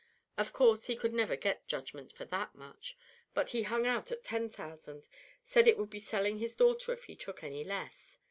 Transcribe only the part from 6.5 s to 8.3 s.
daughter if he took any less.